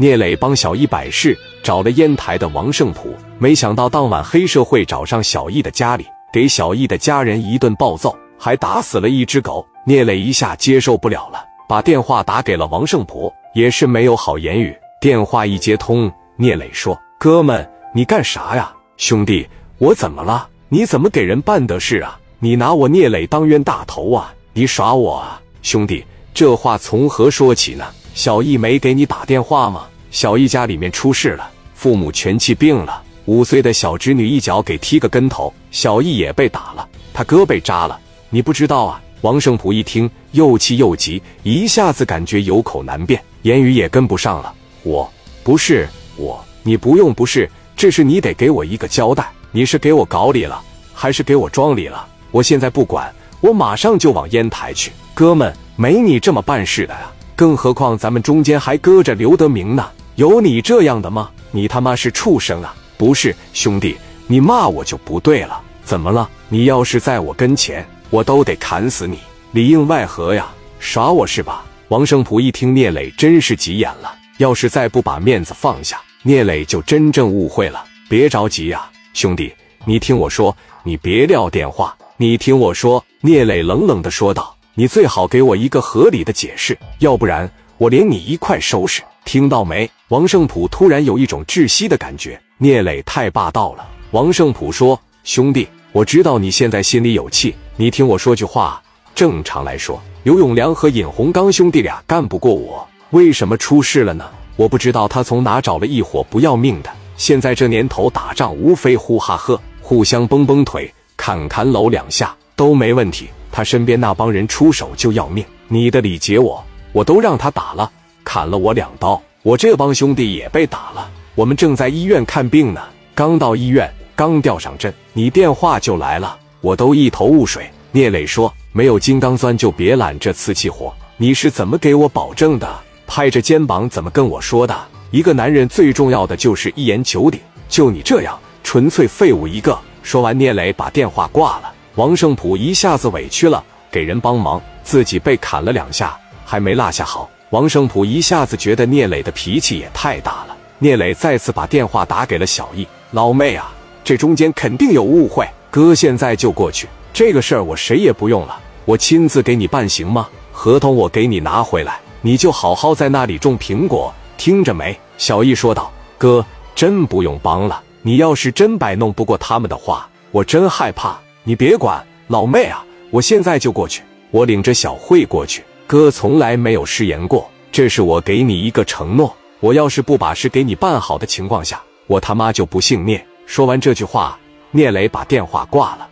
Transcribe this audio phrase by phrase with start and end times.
[0.00, 9.66] 聂磊帮小易摆事，找了烟台的王胜普，没想到当晚黑社会找上小易的家里，给小易的家人一顿暴揍，还打死了一只狗。
[9.84, 14.72] 聂磊一下接受不了了，把电话打给了王胜普，也是没有好言语。
[15.00, 18.72] 电话一接通，聂磊说：“哥们，你干啥呀？
[18.98, 20.48] 兄弟，我怎么了？
[20.68, 22.16] 你怎么给人办的事啊？
[22.38, 24.32] 你拿我聂磊当冤大头啊？
[24.52, 25.42] 你耍我啊？
[25.62, 27.84] 兄弟，这话从何说起呢？”
[28.18, 29.86] 小易没给你打电话吗？
[30.10, 37.96] 小易家里面出事了，父母全气病了，五岁的小侄女一脚给踢个跟头，小易也被打了，他哥被扎了，
[38.28, 39.00] 你不知道啊？
[39.20, 44.52] 王胜普一听，又气又急，一下子感觉有口难辩，言语也跟不上了。
[44.82, 45.08] 我
[45.44, 50.60] 不是我，你不用不是，这是你得给我一个交代，你是给我搞里了，
[50.92, 52.04] 还是给我装里了？
[52.32, 54.90] 我现在不管，我马上就往烟台去。
[55.14, 57.14] 哥们，没你这么办事的啊！
[57.38, 61.30] 更何况咱们中间还搁着刘德明呢，有你这样的吗？
[61.52, 62.74] 你他妈是畜生啊！
[62.96, 65.60] 不是兄弟，你骂我就不对了。
[65.84, 66.28] 怎么了？
[66.48, 69.20] 你要是在我跟前，我都得砍死你，
[69.52, 70.48] 里应外合呀！
[70.80, 71.64] 耍我是吧？
[71.90, 77.84] 王胜普一听聂磊真是急眼了，要是再不把面子放下，聂磊就真正误会了。
[78.08, 79.54] 别着急呀，兄弟，
[79.84, 83.04] 你听我说，你别撂电话，你听我说。
[83.20, 84.57] 聂磊冷冷的说道。
[84.78, 89.90] 你最好给我一个合理的解释，要不然我连你一块收拾，听到没？
[90.06, 93.84] 王胜普突然有一种窒息的感觉，聂磊太霸道了。
[94.12, 98.80] 王胜普说：“兄弟，我知道你现在心里有气，你听我说句话。
[99.16, 104.30] 正常来说，刘永良和尹洪刚兄弟俩干不过我，为什么出事了呢？
[104.54, 106.90] 我不知道他从哪找了一伙不要命的。
[107.16, 117.90] 现在这年头打仗，无非呼哈呵，互相崩崩腿，砍砍搂两下都没问题。”他身边那帮人出手就要命，你的礼节我我都让他打了，
[118.24, 122.80] 砍了我两刀，我这帮兄弟也被打了，我们正在医院看病呢。
[123.14, 127.68] 刚到医院，刚吊上针，你电话就来了，我都一头雾水。
[127.90, 132.68] 聂磊说：“没有金刚钻就别揽这瓷器活。”你是怎么给我保证的？
[133.06, 134.76] 拍着肩膀怎么跟我说的？
[135.10, 139.76] 一个男人最重要的就是一言九鼎，就你这样纯粹废物一个。
[140.02, 141.72] 说完，聂磊把电话挂了。
[141.98, 143.60] 王胜普一下子委屈了，
[143.90, 147.28] 给人帮忙，自己被砍了两下，还没落下好。
[147.50, 150.56] 王胜普一下子觉得聂磊的脾气也太大了。
[150.78, 153.72] 聂磊再次把电话打给了小易老妹啊，
[154.04, 156.86] 这中间肯定有误会，哥现在就过去。
[157.12, 160.28] 这个事儿我谁也不用了，我亲自给你办行吗？
[160.52, 164.96] 合同我给你拿回来，你就好好在那里种苹果，听着没？
[165.16, 167.82] 小易说道：“哥，真不用帮了。
[168.02, 174.02] 你要是真摆弄不过他们的话，我真害怕。”你别管，老妹啊，我现在就过去。
[174.30, 175.64] 我领着小慧过去。
[175.86, 179.34] 哥从来没有食言过，这是我给你一个承诺。
[179.60, 183.26] 我要是不把事给你办好的情况下，我他妈就不姓聂。
[183.46, 184.38] 说完这句话，
[184.72, 186.06] 聂磊把电话挂了。